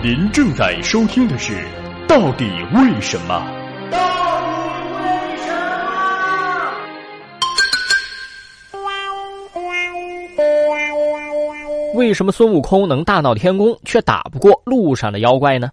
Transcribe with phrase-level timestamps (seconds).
[0.00, 1.54] 您正在收听的是
[2.06, 3.34] 《到底为什么》。
[3.90, 4.38] 到底
[9.56, 10.46] 为什
[11.56, 11.94] 么？
[11.96, 15.68] 为什么孙悟空能大闹天宫，却打不过路上的妖怪呢？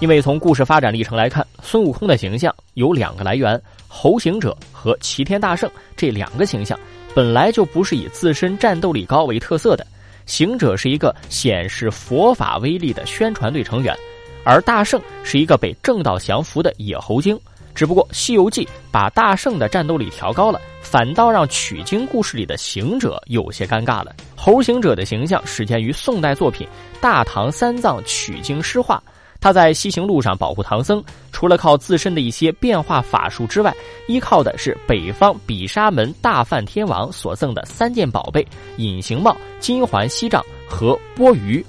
[0.00, 6.76] 因为从故事发展历程来看，孙悟空的形象有两个来源：猴行者和齐天大圣这两个形象
[7.14, 9.86] 本来就不是以自身战斗力高为特色的。
[10.26, 13.96] 行者是一个显示佛法威力的宣传队成员，
[14.44, 17.38] 而大圣是一个被正道降服的野猴精。
[17.74, 24.16] 只不过《西游记》把大圣的战斗力调高了，反倒让取经故事里的行者有些尴尬了。
[24.34, 26.66] 猴行者的形象始建于宋代作品
[27.02, 28.96] 《大唐三藏取经诗画》，
[29.40, 33.74] 他在西行路上保护唐僧，除了靠自身的一些变化法术之外，
[34.08, 41.64] 依靠的是北方比沙门大梵天王所赠的三件宝贝：隐形帽、金环锡杖和钵盂。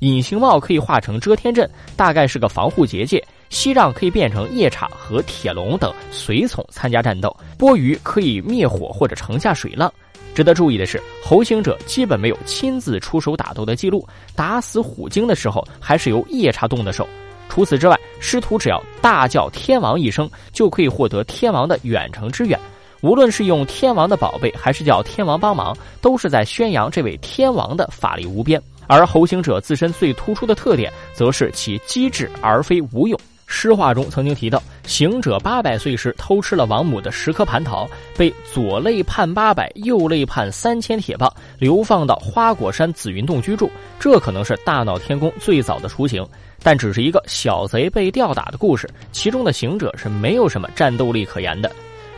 [0.00, 3.18] 隐形帽可以化成遮天阵，大概是个防护结界；
[3.50, 9.92] 锡杖可以变成夜叉和铁笼等随从参加战斗；钵盂可以灭火或者盛下水浪。
[10.34, 17.06] 值得注意的是，猴行者基本没有亲自出手打斗的记录，打死虎精的时候还是由夜叉动的手。
[17.48, 22.58] 除此之外，师徒只要大叫“天王”一声，就可以获得天王的远程支援。
[23.02, 28.62] 无论是用天王的宝贝，还是叫天王帮忙，都是在宣扬这位天王的法力无边。
[28.86, 33.18] 而猴行者自身最突出的特点，则是其机智而非无勇。
[33.46, 43.70] 诗话中曾经提到，行者八百岁时偷吃了王母的十颗蟠桃，被左肋判八百，右肋判三千铁棒，流放到花果山紫云洞居住。
[43.98, 46.26] 这可能是大闹天宫最早的雏形，
[46.62, 51.70] 但只是一个小贼被吊打的故事，其中的行者是没有什么战斗力可言的。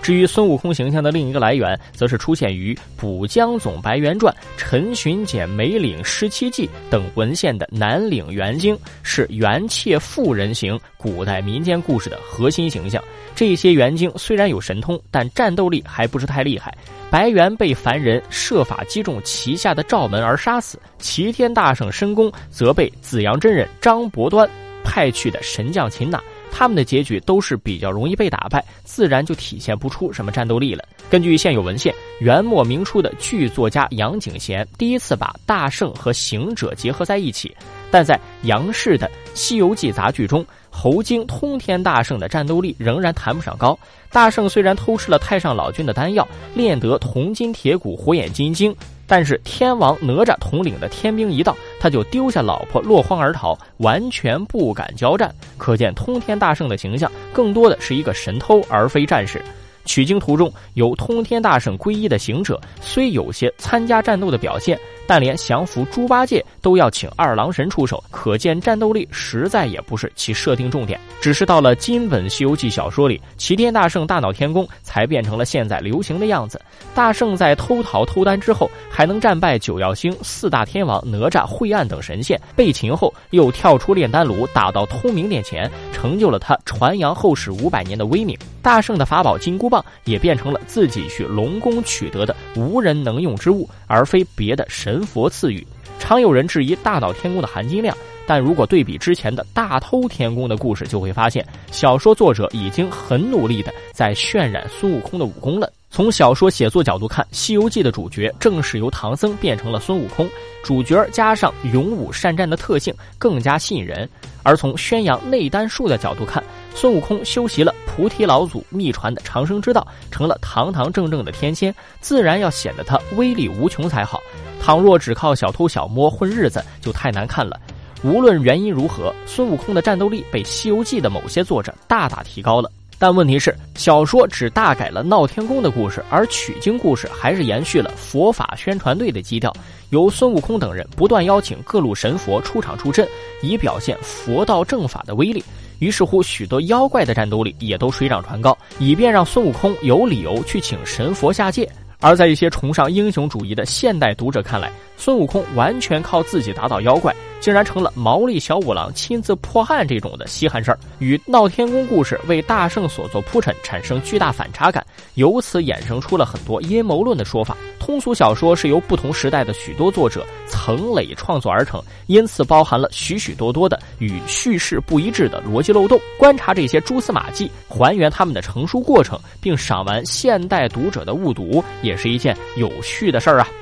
[0.04, 13.02] 至于孙悟空形象的另一个来源，则是出现于《补江总白猿传》《陈寻简梅岭十七记》等文献的南岭猿精，是元切妇人型古代民间故事的核心形象。
[13.34, 16.76] 这些猿精虽然有神通，但战斗力还不是太厉害。
[17.10, 24.46] 白猿被凡人设法击中旗下的罩门而杀死，齐天大圣申公则被紫阳真人张伯端
[24.84, 26.22] 派去的神将擒拿。
[26.50, 30.84] 他们的结局都是比较容易被打败，自然就体现不出什么战斗力了。
[31.10, 37.54] 根据现有文献，元末明初的剧作家杨景贤第一次把大圣和行者结合在一起，
[37.90, 43.78] 但在杨氏的《西游记》杂剧中，猴精通天大圣的战斗力仍然谈不上高。
[44.10, 48.74] 大圣虽然偷吃了太上老君的丹药，练得铜筋铁骨火眼金睛。
[49.06, 55.30] 但是天王哪吒统领的天兵一道，他就丢下老婆落荒而逃，完全不敢交战。
[55.58, 59.44] 可见通天大圣的形象更多的是一个神偷，而非战士。
[59.84, 70.98] 取经途中由通天大圣皈依的行者，虽有些参加战斗的表现，但连降服猪八戒都要请二郎神出手，可见战斗力实在也不是其设定重点。
[71.20, 76.60] 只是到了金本《西游记》小说里，齐天大圣大闹天宫，才变成了现在流行的样子。
[76.94, 88.36] 大圣在偷桃偷丹之后，还能战败九曜星、四大天王、哪吒、晦暗等神仙，被擒后又跳出炼丹炉，打到通明殿前，成就了他传扬后世五百年的威名。
[88.62, 95.66] 大圣的法宝金箍棒棒也变成了自己去龙宫取得的无人能用之物，而非别的神佛赐予。
[95.98, 97.96] 常有人质疑大闹天宫的含金量，
[98.26, 105.72] 但如果对比之前的大偷天宫的故事，就会发现小说作者已经很努力的在渲染孙悟空的武功了。
[105.90, 110.28] 从小说写作角度看，《西游记》的主角正是由唐僧变成了孙悟空，
[110.64, 114.08] 主角加上勇武善战的特性更加吸引人。
[114.42, 116.42] 而从宣扬内丹术的角度看，
[116.74, 124.20] 孙悟空修习了菩提老祖秘传的长生之道，成了堂堂正正的天仙，自然要显得他威力无穷才好。
[124.60, 127.58] 倘若只靠小偷小摸混日子，就太难看了。
[128.02, 132.70] 无论原因如何，孙悟空的战斗力被《西游记》的某些作者大大提高了。
[132.98, 139.52] 但问题是，小说只大改了闹天宫的故事，而取经故事还是延续了佛法宣传队的基调，
[139.90, 143.06] 由孙悟空等人不断邀请各路神佛出场助阵，
[143.42, 145.42] 以表现佛道正法的威力。
[145.78, 151.68] 于是乎，许多妖怪的战斗力也都水涨船高，以便让孙悟空有理由去请神佛下界。
[152.00, 164.84] 而在一些崇尚英雄主义的现代读者看来，孙悟空完全靠自己打倒妖怪，竟然成了毛利小五郎亲自破案这种的稀罕事儿，与闹天宫故事为大圣所做铺陈产生巨大反差感，
[165.14, 167.56] 由此衍生出了很多阴谋论的说法。
[167.78, 176.00] 通俗小说是由不同时代的许多作者层累创作而成，因此包含了许许多多的与叙事不一致的逻辑漏洞。
[176.18, 183.48] 观察这些蛛丝马迹，还原他们的成书过程，并赏玩现代读者的误读，也是一件有趣的事儿啊。